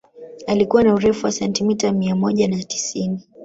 [0.47, 3.21] Alikuwa na urefu wa sentimita mia moja na tisini